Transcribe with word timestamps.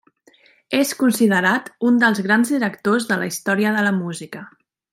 És 0.77 0.93
considerat 1.01 1.67
un 1.89 1.99
dels 2.05 2.21
grans 2.29 2.53
directors 2.55 3.07
de 3.11 3.19
la 3.25 3.29
història 3.33 3.75
de 3.77 3.85
la 3.91 3.93
música. 4.03 4.43